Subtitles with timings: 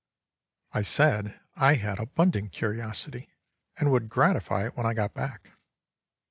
[0.71, 3.29] I said I had abundant curiosity,
[3.77, 5.51] and would gratify it when I got back.